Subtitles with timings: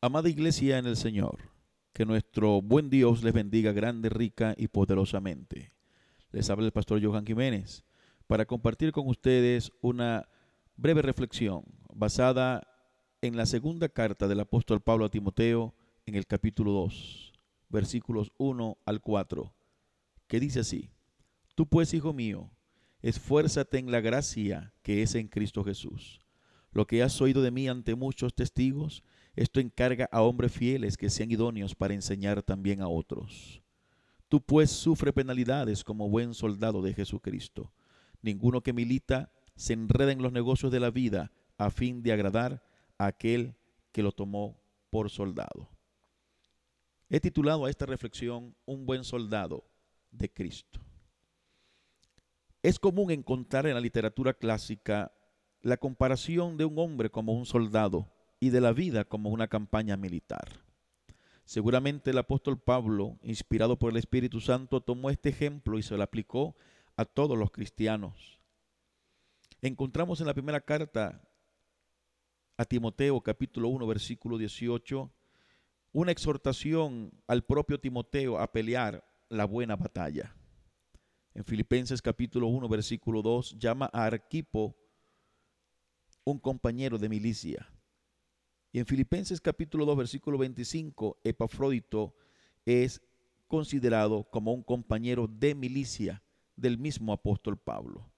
[0.00, 1.40] Amada iglesia en el Señor,
[1.92, 5.72] que nuestro buen Dios les bendiga grande, rica y poderosamente.
[6.30, 7.82] Les habla el pastor Johan Jiménez
[8.28, 10.28] para compartir con ustedes una
[10.76, 12.62] breve reflexión basada
[13.22, 15.74] en la segunda carta del apóstol Pablo a Timoteo
[16.06, 17.32] en el capítulo 2,
[17.68, 19.52] versículos 1 al 4,
[20.28, 20.92] que dice así,
[21.56, 22.52] Tú pues, hijo mío,
[23.02, 26.20] esfuérzate en la gracia que es en Cristo Jesús.
[26.70, 29.02] Lo que has oído de mí ante muchos testigos,
[29.38, 33.62] esto encarga a hombres fieles que sean idóneos para enseñar también a otros.
[34.28, 37.72] Tú pues sufre penalidades como buen soldado de Jesucristo.
[38.20, 42.64] Ninguno que milita se enreda en los negocios de la vida a fin de agradar
[42.98, 43.54] a aquel
[43.92, 45.70] que lo tomó por soldado.
[47.08, 49.70] He titulado a esta reflexión Un buen soldado
[50.10, 50.80] de Cristo.
[52.60, 55.12] Es común encontrar en la literatura clásica
[55.62, 59.96] la comparación de un hombre como un soldado y de la vida como una campaña
[59.96, 60.48] militar.
[61.44, 66.02] Seguramente el apóstol Pablo, inspirado por el Espíritu Santo, tomó este ejemplo y se lo
[66.02, 66.56] aplicó
[66.96, 68.38] a todos los cristianos.
[69.62, 71.22] Encontramos en la primera carta
[72.56, 75.10] a Timoteo capítulo 1 versículo 18
[75.92, 80.34] una exhortación al propio Timoteo a pelear la buena batalla.
[81.34, 84.76] En Filipenses capítulo 1 versículo 2 llama a Arquipo
[86.24, 87.68] un compañero de milicia.
[88.70, 92.14] Y en Filipenses capítulo 2, versículo 25, Epafrodito
[92.66, 93.00] es
[93.46, 96.22] considerado como un compañero de milicia
[96.54, 98.10] del mismo apóstol Pablo.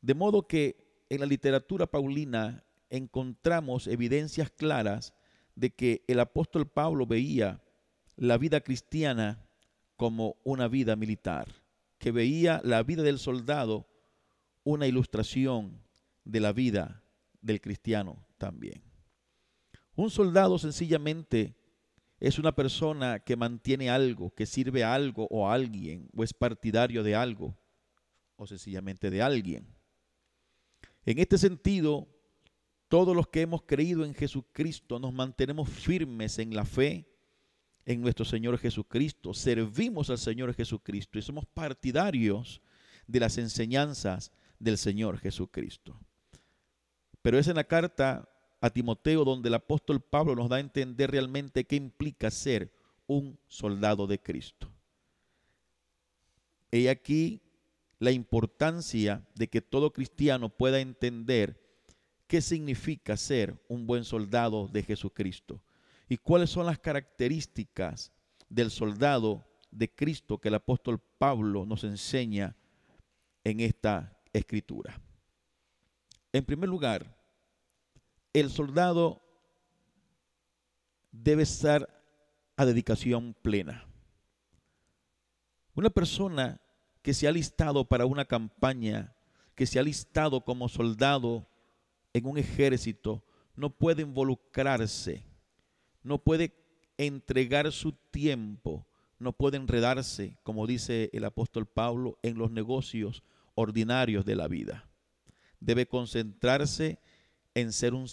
[0.00, 5.12] De modo que en la literatura paulina encontramos evidencias claras
[5.54, 7.62] de que el apóstol Pablo veía
[8.16, 9.46] la vida cristiana
[9.96, 11.46] como una vida militar,
[11.98, 13.86] que veía la vida del soldado
[14.64, 15.82] una ilustración
[16.24, 17.02] de la vida
[17.42, 18.87] del cristiano también.
[19.98, 21.56] Un soldado sencillamente
[22.20, 26.32] es una persona que mantiene algo, que sirve a algo o a alguien, o es
[26.32, 27.58] partidario de algo,
[28.36, 29.66] o sencillamente de alguien.
[31.04, 32.06] En este sentido,
[32.86, 37.10] todos los que hemos creído en Jesucristo nos mantenemos firmes en la fe
[37.84, 42.62] en nuestro Señor Jesucristo, servimos al Señor Jesucristo y somos partidarios
[43.08, 45.98] de las enseñanzas del Señor Jesucristo.
[47.20, 48.28] Pero es en la carta
[48.60, 52.72] a Timoteo donde el apóstol Pablo nos da a entender realmente qué implica ser
[53.06, 54.70] un soldado de Cristo.
[56.70, 57.40] He aquí
[57.98, 61.60] la importancia de que todo cristiano pueda entender
[62.26, 65.62] qué significa ser un buen soldado de Jesucristo
[66.08, 68.12] y cuáles son las características
[68.48, 72.56] del soldado de Cristo que el apóstol Pablo nos enseña
[73.44, 75.00] en esta escritura.
[76.32, 77.17] En primer lugar,
[78.32, 79.22] el soldado
[81.10, 81.88] debe estar
[82.56, 83.86] a dedicación plena.
[85.74, 86.60] Una persona
[87.02, 89.14] que se ha listado para una campaña,
[89.54, 91.48] que se ha listado como soldado
[92.12, 93.24] en un ejército,
[93.54, 95.24] no puede involucrarse,
[96.02, 96.54] no puede
[96.96, 98.86] entregar su tiempo,
[99.18, 103.22] no puede enredarse, como dice el apóstol Pablo, en los negocios
[103.54, 104.88] ordinarios de la vida.
[105.60, 107.00] Debe concentrarse
[107.60, 108.06] en ser un,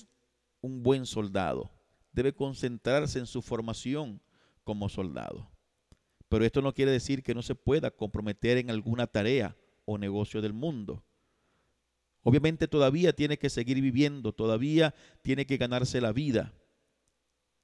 [0.61, 1.71] un buen soldado.
[2.11, 4.21] Debe concentrarse en su formación
[4.63, 5.49] como soldado.
[6.29, 10.41] Pero esto no quiere decir que no se pueda comprometer en alguna tarea o negocio
[10.41, 11.03] del mundo.
[12.23, 16.53] Obviamente todavía tiene que seguir viviendo, todavía tiene que ganarse la vida.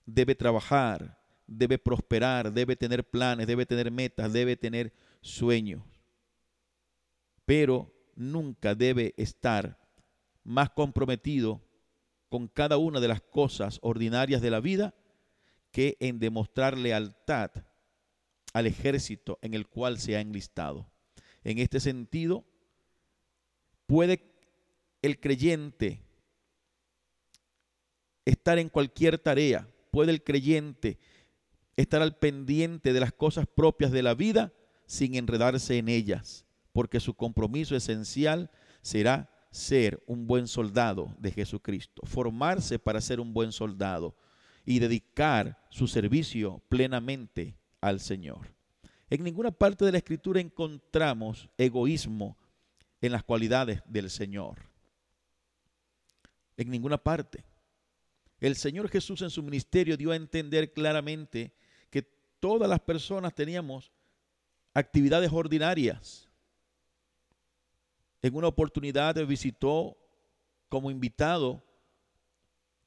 [0.05, 5.83] Debe trabajar, debe prosperar, debe tener planes, debe tener metas, debe tener sueños.
[7.45, 9.79] Pero nunca debe estar
[10.43, 11.61] más comprometido
[12.31, 14.95] con cada una de las cosas ordinarias de la vida
[15.69, 17.51] que en demostrar lealtad
[18.53, 20.89] al ejército en el cual se ha enlistado.
[21.43, 22.45] En este sentido,
[23.85, 24.31] puede
[25.01, 26.05] el creyente
[28.23, 30.99] estar en cualquier tarea, puede el creyente
[31.75, 34.53] estar al pendiente de las cosas propias de la vida
[34.85, 38.49] sin enredarse en ellas, porque su compromiso esencial
[38.81, 44.15] será ser un buen soldado de Jesucristo, formarse para ser un buen soldado
[44.65, 48.53] y dedicar su servicio plenamente al Señor.
[49.09, 52.37] En ninguna parte de la Escritura encontramos egoísmo
[53.01, 54.69] en las cualidades del Señor.
[56.55, 57.43] En ninguna parte.
[58.39, 61.53] El Señor Jesús en su ministerio dio a entender claramente
[61.89, 62.03] que
[62.39, 63.91] todas las personas teníamos
[64.73, 66.30] actividades ordinarias
[68.21, 69.97] en una oportunidad visitó
[70.69, 71.63] como invitado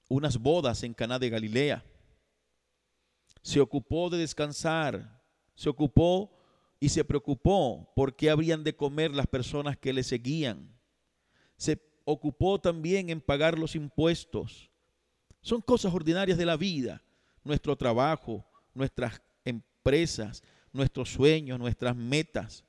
[0.09, 1.85] unas bodas en Caná de Galilea.
[3.43, 5.23] se ocupó de descansar,
[5.55, 6.35] se ocupó
[6.81, 10.75] y se preocupó por qué habrían de comer las personas que le seguían.
[11.57, 14.71] Se ocupó también en pagar los impuestos.
[15.43, 17.03] Son cosas ordinarias de la vida,
[17.43, 20.43] nuestro trabajo, nuestras empresas,
[20.73, 22.65] nuestros sueños, nuestras metas.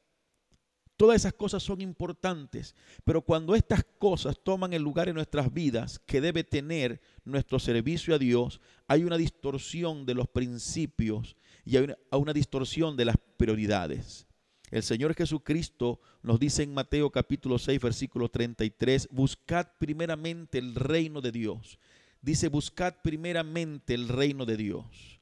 [0.97, 5.99] Todas esas cosas son importantes, pero cuando estas cosas toman el lugar en nuestras vidas
[5.99, 11.87] que debe tener nuestro servicio a Dios, hay una distorsión de los principios y hay
[12.11, 14.25] una, distorsión de las prioridades.
[14.71, 21.19] El Señor Jesucristo nos dice en Mateo capítulo 6, versículo 33, buscad primeramente el reino
[21.19, 21.77] de Dios.
[22.21, 25.19] Dice, buscad primeramente el reino de Dios.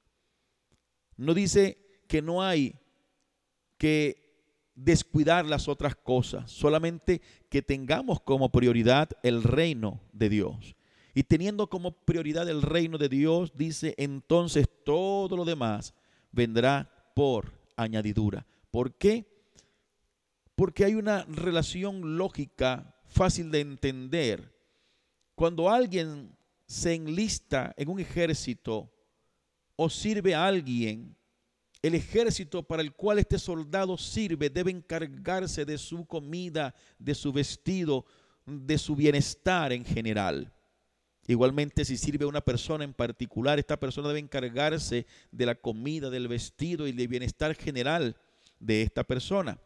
[1.17, 1.77] No dice
[2.07, 2.75] que no hay
[3.77, 4.22] que
[4.75, 10.75] descuidar las otras cosas, solamente que tengamos como prioridad el reino de Dios.
[11.13, 15.93] Y teniendo como prioridad el reino de Dios, dice, entonces todo lo demás
[16.31, 18.47] vendrá por añadidura.
[18.71, 19.25] ¿Por qué?
[20.55, 24.53] Porque hay una relación lógica fácil de entender.
[25.35, 26.35] Cuando alguien
[26.65, 28.91] se enlista en un ejército
[29.75, 31.15] o sirve a alguien,
[31.83, 37.33] el ejército para el cual este soldado sirve debe encargarse de su comida, de su
[37.33, 38.05] vestido,
[38.45, 40.51] de su bienestar en general.
[41.27, 46.09] Igualmente, si sirve a una persona en particular, esta persona debe encargarse de la comida,
[46.09, 48.15] del vestido y del bienestar general
[48.59, 49.59] de esta persona.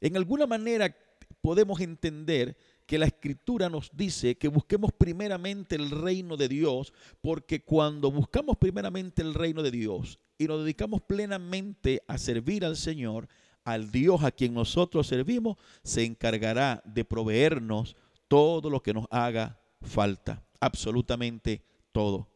[0.00, 0.96] En alguna manera
[1.40, 2.56] podemos entender
[2.90, 8.56] que la escritura nos dice que busquemos primeramente el reino de Dios, porque cuando buscamos
[8.56, 13.28] primeramente el reino de Dios y nos dedicamos plenamente a servir al Señor,
[13.62, 17.94] al Dios a quien nosotros servimos, se encargará de proveernos
[18.26, 21.62] todo lo que nos haga falta, absolutamente
[21.92, 22.26] todo.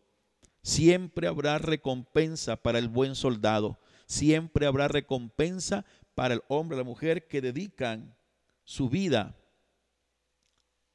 [0.63, 5.85] Siempre habrá recompensa para el buen soldado, siempre habrá recompensa
[6.15, 8.15] para el hombre o la mujer que dedican
[8.63, 9.37] su vida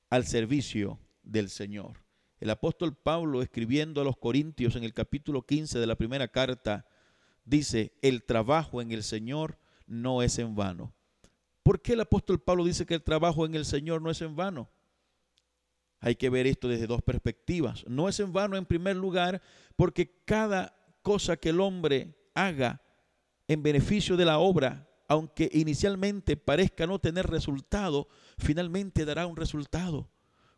[0.09, 2.03] al servicio del Señor.
[2.39, 6.85] El apóstol Pablo, escribiendo a los Corintios en el capítulo 15 de la primera carta,
[7.43, 10.93] dice, el trabajo en el Señor no es en vano.
[11.63, 14.35] ¿Por qué el apóstol Pablo dice que el trabajo en el Señor no es en
[14.35, 14.69] vano?
[15.99, 17.85] Hay que ver esto desde dos perspectivas.
[17.87, 19.41] No es en vano en primer lugar
[19.75, 22.81] porque cada cosa que el hombre haga
[23.49, 28.07] en beneficio de la obra aunque inicialmente parezca no tener resultado,
[28.39, 30.09] finalmente dará un resultado.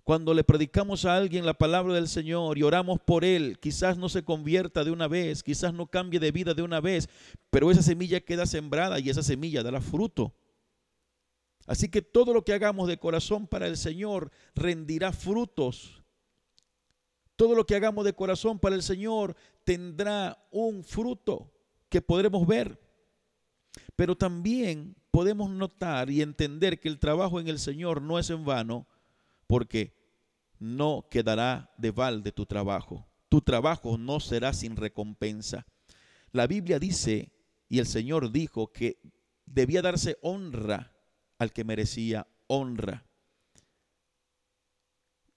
[0.04, 4.10] Cuando le predicamos a alguien la palabra del Señor y oramos por él, quizás no
[4.10, 7.07] se convierta de una vez, quizás no cambie de vida de una vez,
[7.51, 10.33] pero esa semilla queda sembrada y esa semilla dará fruto.
[11.68, 16.01] Así que todo lo que hagamos de corazón para el Señor rendirá frutos.
[17.36, 21.51] Todo lo que hagamos de corazón para el Señor tendrá un fruto
[21.89, 22.80] que podremos ver.
[23.95, 28.46] Pero también podemos notar y entender que el trabajo en el Señor no es en
[28.46, 28.88] vano,
[29.46, 29.94] porque
[30.58, 33.08] no quedará de balde tu trabajo.
[33.30, 35.66] Tu trabajo no será sin recompensa.
[36.31, 37.31] La Biblia dice,
[37.68, 39.00] y el Señor dijo, que
[39.46, 40.94] debía darse honra
[41.38, 43.06] al que merecía honra.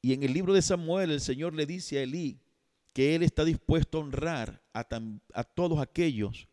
[0.03, 2.39] Y en el libro de Samuel el Señor le dice a Elí
[2.93, 4.87] que Él está dispuesto a honrar a,
[5.33, 6.49] a todos aquellos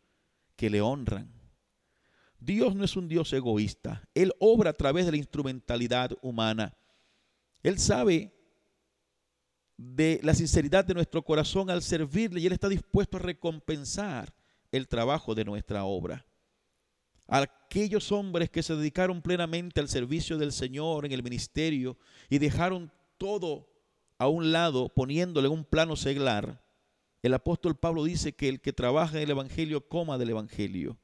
[0.56, 1.41] que le honran.
[2.42, 4.04] Dios no es un Dios egoísta.
[4.16, 6.76] Él obra a través de la instrumentalidad humana.
[7.62, 8.34] Él sabe
[9.78, 14.34] de la sinceridad de nuestro corazón al servirle y Él está dispuesto a recompensar
[14.72, 16.26] el trabajo de nuestra obra.
[17.28, 22.92] aquellos hombres que se dedicaron plenamente al servicio del Señor en el ministerio y dejaron
[23.18, 23.70] todo
[24.18, 26.62] a un lado poniéndole un plano seglar,
[27.22, 30.98] el apóstol Pablo dice que el que trabaja en el Evangelio coma del Evangelio.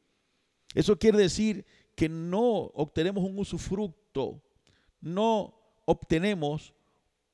[0.73, 4.41] Eso quiere decir que no obtenemos un usufructo,
[5.01, 5.53] no
[5.85, 6.73] obtenemos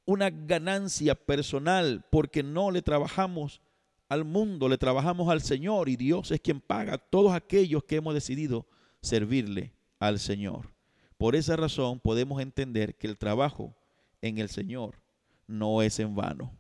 [0.06, 3.62] una ganancia personal porque no le trabajamos
[4.10, 7.96] al mundo, le trabajamos al Señor y Dios es quien paga a todos aquellos que
[7.96, 8.68] hemos decidido
[9.02, 10.74] servirle al Señor.
[11.18, 13.76] Por esa razón podemos entender que el trabajo
[14.22, 15.02] en el Señor
[15.48, 16.52] no es en vano.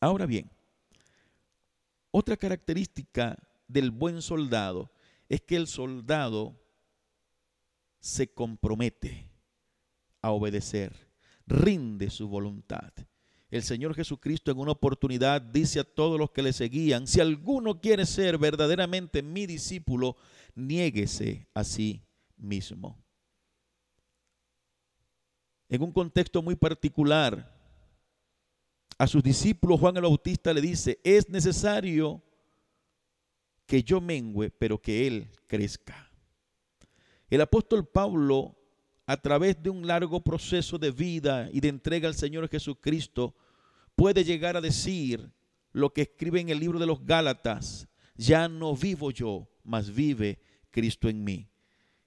[0.00, 0.50] Ahora bien,
[2.10, 3.38] otra característica
[3.68, 4.90] del buen soldado
[5.28, 6.60] es que el soldado
[7.98, 9.30] se compromete
[10.22, 11.08] a obedecer,
[11.46, 12.92] rinde su voluntad.
[13.50, 17.80] El Señor Jesucristo en una oportunidad dice a todos los que le seguían, si alguno
[17.80, 20.16] quiere ser verdaderamente mi discípulo,
[20.54, 22.02] niéguese a sí
[22.36, 23.02] mismo.
[25.68, 27.54] En un contexto muy particular,
[28.98, 32.22] a sus discípulos Juan el Bautista le dice, es necesario
[33.66, 36.10] que yo mengüe, pero que Él crezca.
[37.28, 38.56] El apóstol Pablo,
[39.06, 43.34] a través de un largo proceso de vida y de entrega al Señor Jesucristo,
[43.96, 45.32] puede llegar a decir
[45.72, 50.38] lo que escribe en el libro de los Gálatas, ya no vivo yo, mas vive
[50.70, 51.50] Cristo en mí.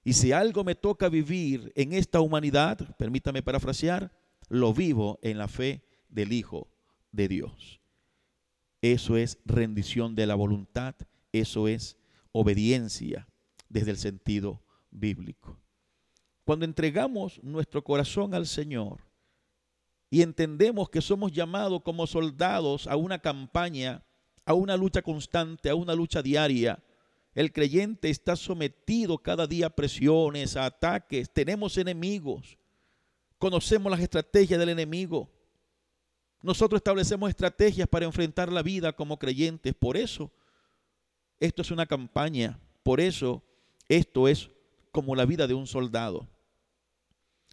[0.02, 4.12] Y si algo me toca vivir en esta humanidad, permítame parafrasear,
[4.48, 6.68] lo vivo en la fe del Hijo
[7.12, 7.80] de Dios.
[8.82, 10.94] Eso es rendición de la voluntad,
[11.32, 11.96] eso es
[12.32, 13.26] obediencia
[13.68, 15.56] desde el sentido bíblico.
[16.44, 19.00] Cuando entregamos nuestro corazón al Señor
[20.10, 24.04] y entendemos que somos llamados como soldados a una campaña,
[24.44, 26.82] a una lucha constante, a una lucha diaria,
[27.34, 32.58] el creyente está sometido cada día a presiones, a ataques, tenemos enemigos,
[33.38, 35.30] conocemos las estrategias del enemigo.
[36.42, 39.74] Nosotros establecemos estrategias para enfrentar la vida como creyentes.
[39.74, 40.32] Por eso,
[41.40, 42.60] esto es una campaña.
[42.82, 43.42] Por eso,
[43.88, 44.50] esto es
[44.92, 46.28] como la vida de un soldado.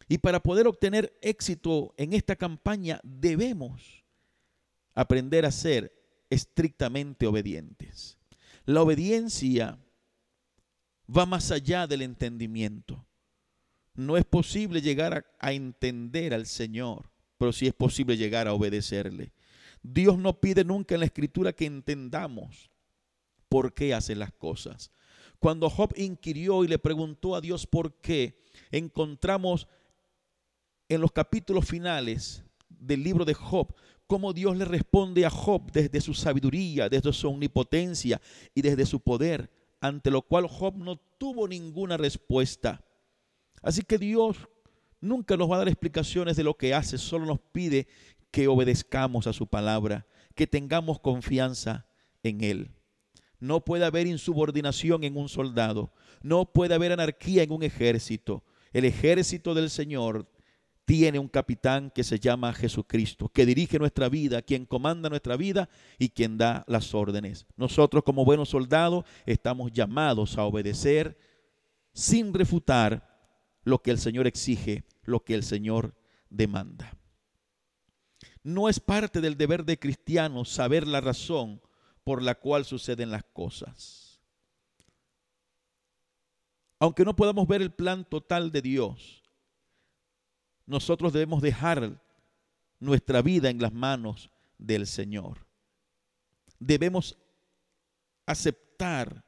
[0.09, 4.03] Y para poder obtener éxito en esta campaña, debemos
[4.93, 5.93] aprender a ser
[6.29, 8.17] estrictamente obedientes.
[8.65, 9.79] La obediencia
[11.15, 13.05] va más allá del entendimiento.
[13.93, 19.33] No es posible llegar a, entender al Señor, pero sí es posible llegar a obedecerle.
[19.81, 22.69] Dios no pide nunca en la escritura que entendamos
[23.49, 24.91] por qué hace las cosas.
[25.39, 29.67] Cuando Job inquirió y le preguntó a Dios por qué, encontramos
[30.89, 33.73] en los capítulos finales del libro de Job
[34.07, 38.21] cómo Dios le responde a Job desde su sabiduría, desde su omnipotencia
[38.55, 39.51] y desde su poder,
[39.81, 42.83] ante lo cual Job no tuvo ninguna respuesta.
[43.61, 44.37] Así que Dios
[45.01, 47.87] nunca nos va a dar explicaciones de lo que hace, solo nos pide
[48.31, 51.87] que obedezcamos a su palabra, que tengamos confianza
[52.23, 52.76] en Él.
[53.39, 55.91] No puede haber insubordinación en un soldado,
[56.21, 58.43] no puede haber anarquía en un ejército.
[58.73, 60.27] El ejército del Señor
[60.85, 65.67] tiene un capitán que se llama Jesucristo, que dirige nuestra vida, quien comanda nuestra vida
[65.99, 67.45] y quien da las órdenes.
[67.57, 71.17] Nosotros como buenos soldados estamos llamados a obedecer
[71.93, 73.19] sin refutar
[73.63, 75.93] lo que el Señor exige, lo que el Señor
[76.29, 76.97] demanda.
[78.41, 81.61] No es parte del deber de cristiano saber la razón
[82.07, 84.21] por la cual suceden las cosas.
[86.79, 89.25] Aunque no podamos ver el plan total de Dios,
[90.65, 92.01] nosotros debemos dejar
[92.79, 95.45] nuestra vida en las manos del Señor.
[96.59, 97.17] Debemos
[98.25, 99.25] aceptar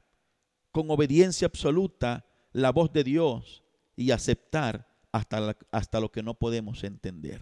[0.72, 3.62] con obediencia absoluta la voz de Dios
[3.98, 7.42] y aceptar hasta, hasta lo que no podemos entender.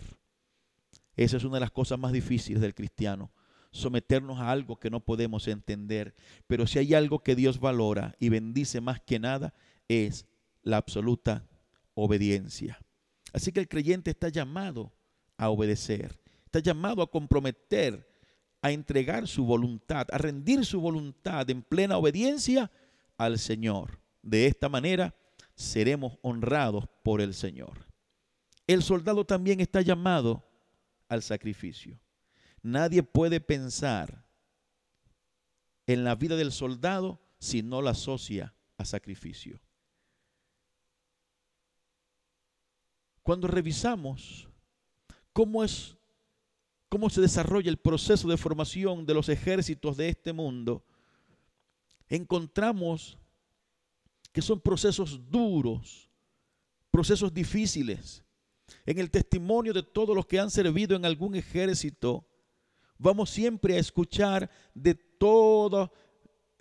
[1.15, 3.29] Esa es una de las cosas más difíciles del cristiano,
[3.71, 6.15] someternos a algo que no podemos entender.
[6.47, 9.53] Pero si hay algo que Dios valora y bendice más que nada,
[9.87, 10.25] es
[10.63, 11.47] la absoluta
[11.93, 12.79] obediencia.
[13.33, 14.93] Así que el creyente está llamado
[15.37, 18.07] a obedecer, está llamado a comprometer,
[18.61, 22.71] a entregar su voluntad, a rendir su voluntad en plena obediencia
[23.17, 23.99] al Señor.
[24.21, 25.15] De esta manera
[25.55, 27.87] seremos honrados por el Señor.
[28.65, 30.43] El soldado también está llamado
[31.07, 31.99] al sacrificio.
[32.61, 34.25] Nadie puede pensar
[35.85, 39.59] en la vida del soldado si no la asocia a sacrificio.
[43.23, 44.47] Cuando revisamos
[45.33, 45.97] cómo es
[46.89, 50.85] cómo se desarrolla el proceso de formación de los ejércitos de este mundo,
[52.07, 53.17] encontramos
[54.31, 56.09] que son procesos duros,
[56.91, 58.23] procesos difíciles.
[58.85, 62.25] En el testimonio de todos los que han servido en algún ejército,
[62.97, 65.89] vamos siempre a escuchar de todos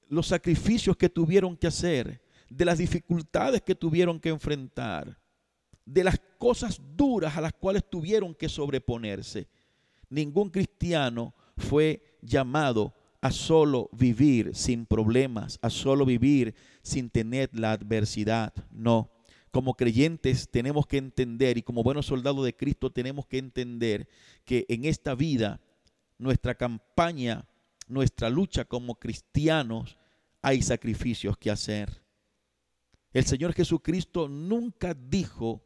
[0.09, 5.19] los sacrificios que tuvieron que hacer, de las dificultades que tuvieron que enfrentar
[5.87, 9.49] de las cosas duras a las cuales tuvieron que sobreponerse.
[10.11, 17.73] Ningún cristiano fue llamado a solo vivir sin problemas, a solo vivir sin tener la
[17.73, 18.53] adversidad.
[18.71, 19.11] No,
[19.51, 24.09] como creyentes tenemos que entender y como buenos soldados de Cristo tenemos que entender
[24.45, 25.61] que en esta vida,
[26.19, 27.47] nuestra campaña,
[27.89, 29.97] nuestra lucha como cristianos,
[30.43, 32.03] hay sacrificios que hacer.
[33.13, 35.63] El Señor Jesucristo nunca dijo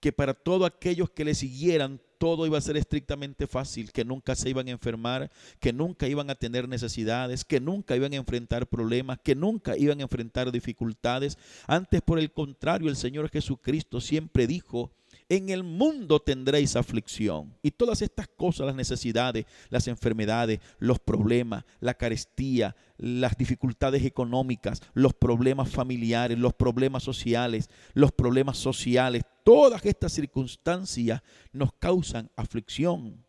[0.00, 4.34] que para todos aquellos que le siguieran todo iba a ser estrictamente fácil, que nunca
[4.34, 8.66] se iban a enfermar, que nunca iban a tener necesidades, que nunca iban a enfrentar
[8.66, 11.38] problemas, que nunca iban a enfrentar dificultades.
[11.66, 14.92] Antes, por el contrario, el Señor Jesucristo siempre dijo
[15.30, 17.56] en el mundo tendréis aflicción.
[17.62, 24.82] Y todas estas cosas, las necesidades, las enfermedades, los problemas, la carestía, las dificultades económicas,
[24.92, 31.22] los problemas familiares, los problemas sociales, los problemas sociales, todas estas circunstancias
[31.52, 33.24] nos causan aflicción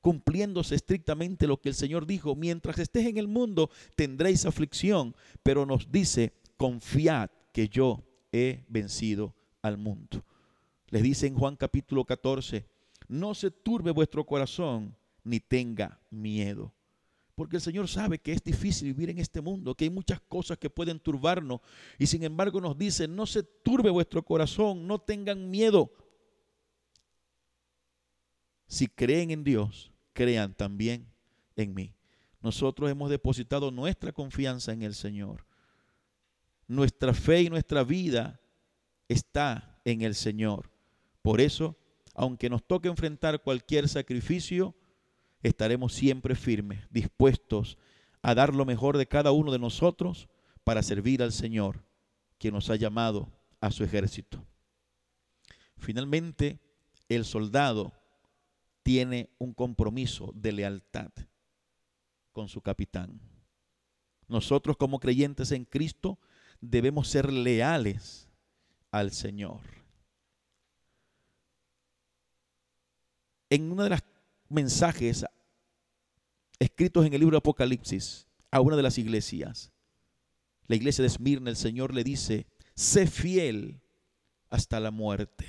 [0.00, 5.64] cumpliéndose estrictamente lo que el Señor dijo, mientras estés en el mundo tendréis aflicción, pero
[5.64, 10.24] nos dice, confiad que yo he vencido al mundo.
[10.92, 12.66] Les dice en Juan capítulo 14,
[13.08, 14.94] no se turbe vuestro corazón
[15.24, 16.74] ni tenga miedo.
[17.34, 20.58] Porque el Señor sabe que es difícil vivir en este mundo, que hay muchas cosas
[20.58, 21.62] que pueden turbarnos.
[21.98, 25.90] Y sin embargo nos dice, no se turbe vuestro corazón, no tengan miedo.
[28.66, 31.06] Si creen en Dios, crean también
[31.56, 31.94] en mí.
[32.42, 35.46] Nosotros hemos depositado nuestra confianza en el Señor.
[36.68, 38.42] Nuestra fe y nuestra vida
[39.08, 40.71] está en el Señor.
[41.22, 41.76] Por eso,
[42.14, 44.74] aunque nos toque enfrentar cualquier sacrificio,
[45.42, 47.78] estaremos siempre firmes, dispuestos
[48.22, 50.28] a dar lo mejor de cada uno de nosotros
[50.64, 51.84] para servir al Señor,
[52.38, 54.44] que nos ha llamado a su ejército.
[55.76, 56.60] Finalmente,
[57.08, 57.92] el soldado
[58.82, 61.10] tiene un compromiso de lealtad
[62.32, 63.20] con su capitán.
[64.28, 66.18] Nosotros como creyentes en Cristo
[66.60, 68.28] debemos ser leales
[68.90, 69.81] al Señor.
[73.52, 74.00] En uno de los
[74.48, 75.26] mensajes
[76.58, 79.70] escritos en el libro de Apocalipsis a una de las iglesias,
[80.68, 83.82] la iglesia de Esmirna, el Señor le dice, sé fiel
[84.48, 85.46] hasta la muerte.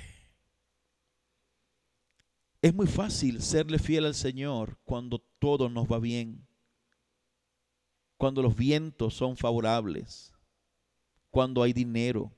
[2.60, 6.46] Es muy fácil serle fiel al Señor cuando todo nos va bien,
[8.18, 10.34] cuando los vientos son favorables,
[11.30, 12.30] cuando hay dinero,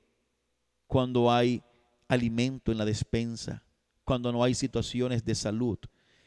[0.85, 1.61] cuando hay
[2.07, 3.66] alimento en la despensa,
[4.07, 5.77] cuando no hay situaciones de salud.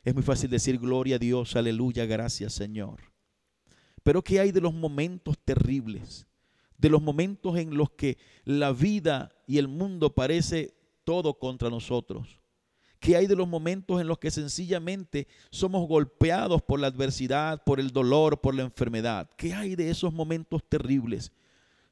[0.05, 3.01] Es muy fácil decir gloria a Dios, aleluya, gracias Señor.
[4.03, 6.27] Pero ¿qué hay de los momentos terribles?
[6.77, 12.41] De los momentos en los que la vida y el mundo parece todo contra nosotros
[13.01, 17.81] ¿Qué hay de los momentos en los que sencillamente somos golpeados por la adversidad, por
[17.81, 19.31] el dolor, por la enfermedad?
[19.39, 21.33] ¿Qué hay de esos momentos terribles?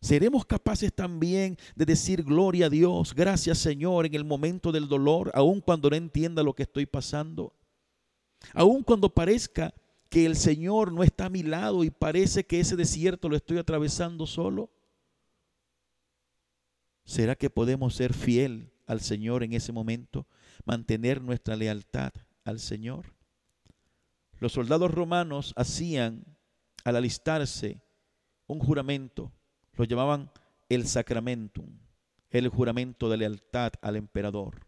[0.01, 5.31] ¿Seremos capaces también de decir gloria a Dios, gracias Señor en el momento del dolor,
[5.35, 7.53] aun cuando no entienda lo que estoy pasando?
[8.55, 9.75] Aun cuando parezca
[10.09, 13.59] que el Señor no está a mi lado y parece que ese desierto lo estoy
[13.59, 14.71] atravesando solo.
[17.05, 20.27] ¿Será que podemos ser fiel al Señor en ese momento?
[20.69, 22.13] mantener nuestra lealtad
[22.45, 23.15] al Señor.
[24.39, 26.25] Los soldados romanos hacían
[26.85, 27.81] al alistarse
[28.47, 29.33] un juramento,
[29.79, 30.31] lo llamaban
[30.69, 31.79] el sacramentum,
[32.31, 34.67] el juramento de lealtad al emperador.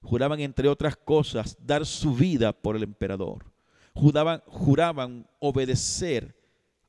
[0.00, 3.52] Juraban, entre otras cosas, dar su vida por el emperador.
[3.94, 6.40] Juraban, juraban obedecer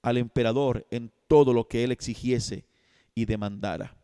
[0.03, 2.65] al emperador en todo lo que él exigiese
[3.15, 3.97] y demandara.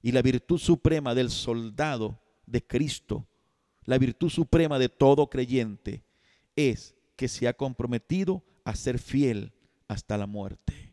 [0.00, 3.26] Y la virtud suprema del soldado de Cristo,
[3.84, 6.04] la virtud suprema de todo creyente,
[6.54, 9.52] es que se ha comprometido a ser fiel
[9.88, 10.83] hasta la muerte.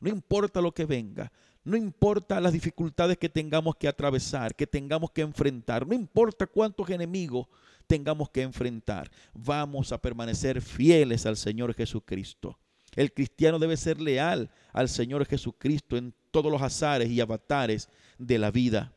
[0.00, 1.32] No importa lo que venga,
[1.64, 6.88] no importa las dificultades que tengamos que atravesar, que tengamos que enfrentar, no importa cuántos
[6.90, 7.46] enemigos
[7.86, 12.58] tengamos que enfrentar, vamos a permanecer fieles al Señor Jesucristo.
[12.94, 18.38] El cristiano debe ser leal al Señor Jesucristo en todos los azares y avatares de
[18.38, 18.92] la vida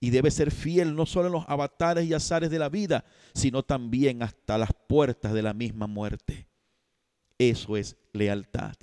[0.00, 3.04] y debe ser fiel no solo en los avatares y azares de la vida,
[3.34, 6.46] sino también hasta las puertas de la misma muerte.
[7.38, 8.76] Eso es lealtad.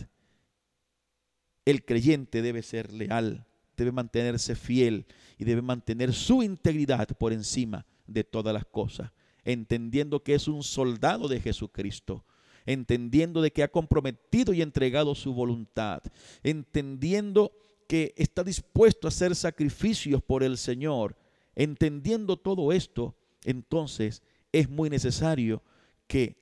[1.66, 3.46] El creyente debe ser leal,
[3.78, 5.06] debe mantenerse fiel
[5.38, 9.12] y debe mantener su integridad por encima de todas las cosas,
[9.44, 12.26] entendiendo que es un soldado de Jesucristo,
[12.66, 16.02] entendiendo de que ha comprometido y entregado su voluntad,
[16.44, 17.52] entendiendo
[17.88, 21.18] que está dispuesto a hacer sacrificios por el Señor,
[21.56, 25.62] entendiendo todo esto, entonces es muy necesario
[26.08, 26.38] que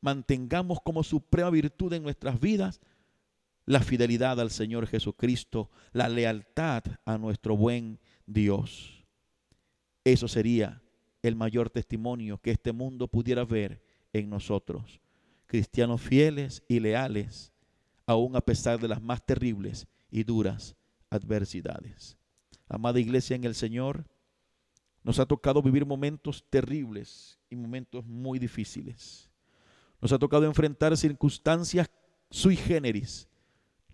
[0.00, 2.80] mantengamos como suprema virtud en nuestras vidas
[3.66, 9.04] la fidelidad al Señor Jesucristo, la lealtad a nuestro buen Dios.
[10.04, 10.82] Eso sería
[11.22, 15.00] el mayor testimonio que este mundo pudiera ver en nosotros,
[15.46, 17.52] cristianos fieles y leales,
[18.06, 20.74] aun a pesar de las más terribles y duras
[21.10, 22.16] adversidades.
[22.68, 24.06] Amada iglesia en el Señor,
[25.02, 29.30] nos ha tocado vivir momentos terribles y momentos muy difíciles.
[30.00, 31.90] Nos ha tocado enfrentar circunstancias
[32.30, 33.28] sui generis.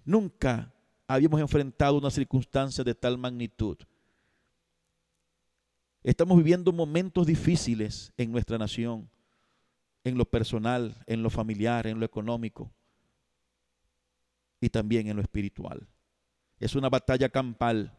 [0.07, 0.73] Nunca
[1.09, 3.77] habíamos enfrentado una circunstancia de tal magnitud.
[6.05, 9.11] Estamos viviendo momentos difíciles en nuestra nación,
[10.05, 12.73] en lo personal, en lo familiar, en lo económico
[14.61, 15.89] y también en lo espiritual.
[16.61, 17.93] Es una batalla campal.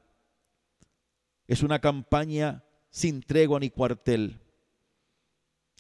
[1.46, 4.40] Es una campaña sin tregua ni cuartel.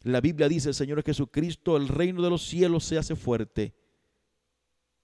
[0.03, 3.86] La Biblia dice, Señor Jesucristo, el reino de los cielos se hace fuerte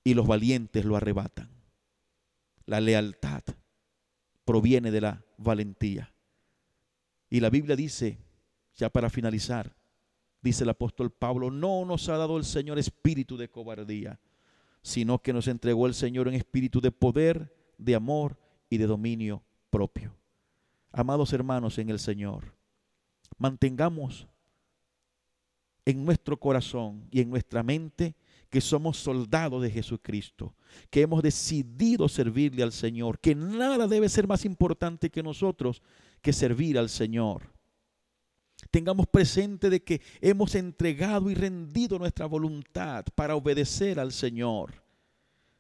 [0.04, 1.50] y los valientes lo arrebatan.
[2.66, 3.44] La lealtad
[4.46, 6.14] proviene de la valentía.
[7.30, 8.20] Y la Biblia dice,
[8.76, 9.76] ya para finalizar,
[10.42, 14.20] dice el apóstol Pablo, no nos ha dado el Señor espíritu de cobardía,
[14.82, 18.38] sino que nos entregó el Señor en espíritu de poder, de amor
[18.70, 20.16] y de dominio propio.
[20.92, 22.54] Amados hermanos en el Señor,
[23.38, 24.28] mantengamos
[25.86, 28.16] en nuestro corazón y en nuestra mente
[28.54, 30.54] que somos soldados de Jesucristo,
[30.92, 35.82] que hemos decidido servirle al Señor, que nada debe ser más importante que nosotros
[36.22, 37.52] que servir al Señor.
[38.70, 44.84] Tengamos presente de que hemos entregado y rendido nuestra voluntad para obedecer al Señor.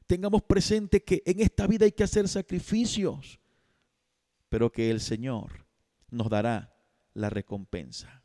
[0.06, 3.40] Tengamos presente que en esta vida hay que hacer sacrificios,
[4.50, 5.66] pero que el Señor
[6.12, 6.76] nos dará
[7.16, 8.22] la recompensa.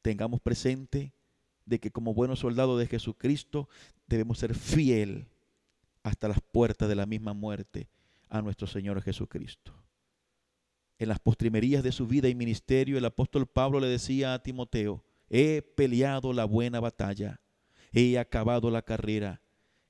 [0.00, 1.12] Tengamos presente
[1.70, 3.68] de que como buenos soldados de Jesucristo
[4.08, 5.28] debemos ser fiel
[6.02, 7.88] hasta las puertas de la misma muerte
[8.28, 9.72] a nuestro Señor Jesucristo.
[10.98, 15.04] En las postrimerías de su vida y ministerio, el apóstol Pablo le decía a Timoteo,
[15.30, 17.40] he peleado la buena batalla,
[17.92, 19.40] he acabado la carrera,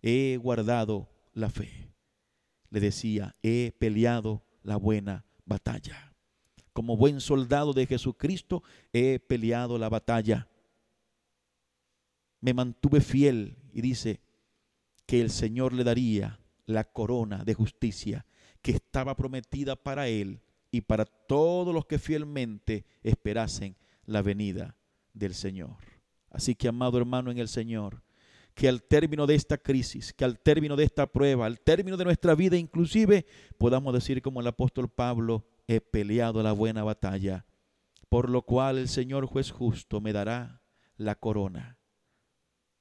[0.03, 1.95] he guardado la fe.
[2.69, 6.13] Le decía, he peleado la buena batalla.
[6.75, 8.63] Como buen soldado de Jesucristo,
[8.93, 10.47] he peleado la batalla.
[12.41, 14.21] Me mantuve fiel y dice
[15.07, 18.27] que el Señor le daría la corona de justicia
[18.63, 24.77] que estaba prometida para él y para todos los que fielmente esperasen la venida
[25.13, 25.77] del Señor.
[26.31, 28.03] Así que, amado hermano en el Señor,
[28.55, 32.05] que al término de esta crisis, que al término de esta prueba, al término de
[32.05, 33.27] nuestra vida inclusive,
[33.59, 37.47] podamos decir como el apóstol Pablo, he peleado la buena batalla,
[38.09, 40.63] por lo cual el Señor juez justo me dará
[40.97, 41.79] la corona,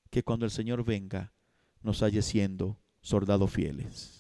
[0.10, 1.34] que cuando el Señor venga
[1.82, 4.19] nos halle siendo soldados fieles.